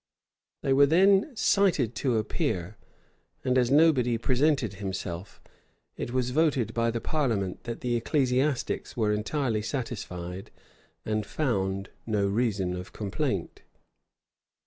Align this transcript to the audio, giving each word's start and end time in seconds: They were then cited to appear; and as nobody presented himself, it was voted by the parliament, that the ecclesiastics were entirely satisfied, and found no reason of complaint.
They 0.63 0.73
were 0.73 0.87
then 0.87 1.31
cited 1.35 1.93
to 1.97 2.17
appear; 2.17 2.75
and 3.45 3.55
as 3.55 3.69
nobody 3.69 4.17
presented 4.17 4.73
himself, 4.73 5.39
it 5.95 6.09
was 6.11 6.31
voted 6.31 6.73
by 6.73 6.89
the 6.89 6.99
parliament, 6.99 7.65
that 7.65 7.81
the 7.81 7.95
ecclesiastics 7.95 8.97
were 8.97 9.13
entirely 9.13 9.61
satisfied, 9.61 10.49
and 11.05 11.23
found 11.23 11.91
no 12.07 12.25
reason 12.25 12.75
of 12.75 12.93
complaint. 12.93 13.61